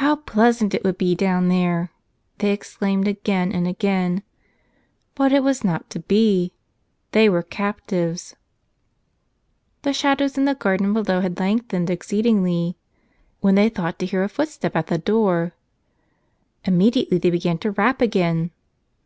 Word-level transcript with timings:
"How 0.00 0.16
pleasant 0.16 0.72
it 0.72 0.82
would 0.82 0.96
be 0.96 1.14
down 1.14 1.48
there!" 1.48 1.90
they 2.38 2.52
exclaimed 2.52 3.06
again 3.06 3.52
and 3.52 3.68
again. 3.68 4.22
But 5.14 5.30
it 5.30 5.42
was 5.42 5.62
not 5.62 5.90
to 5.90 5.98
be. 6.00 6.52
They 7.12 7.28
were 7.28 7.42
captives. 7.42 8.34
The 9.82 9.92
shadows 9.92 10.38
in 10.38 10.46
the 10.46 10.54
garden 10.54 10.94
below 10.94 11.20
had 11.20 11.38
lengthened 11.38 11.90
exceedingly, 11.90 12.78
when 13.40 13.56
they 13.56 13.68
thought 13.68 13.98
to 13.98 14.06
hear 14.06 14.22
a 14.24 14.28
footstep 14.30 14.74
at 14.74 14.86
the 14.86 14.96
door. 14.96 15.52
Immediately 16.64 17.18
they 17.18 17.28
began 17.28 17.58
to 17.58 17.72
rap 17.72 18.00
again. 18.00 18.52